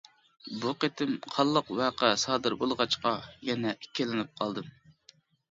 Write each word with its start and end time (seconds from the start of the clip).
بۇ 0.61 0.69
قېتىم 0.83 1.11
«قانلىق» 1.33 1.69
ۋەقە 1.81 2.09
سادىر 2.23 2.57
بولغاچقا 2.63 3.13
يەنە 3.51 3.75
ئىككىلىنىپ 3.77 4.35
قالدىم. 4.43 4.75